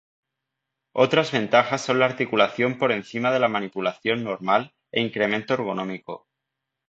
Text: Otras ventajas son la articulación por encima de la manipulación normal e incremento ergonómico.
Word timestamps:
Otras 0.95 1.31
ventajas 1.31 1.83
son 1.85 1.99
la 1.99 2.07
articulación 2.07 2.79
por 2.79 2.91
encima 2.91 3.29
de 3.31 3.37
la 3.39 3.47
manipulación 3.49 4.23
normal 4.23 4.73
e 4.91 4.99
incremento 4.99 5.53
ergonómico. 5.53 6.27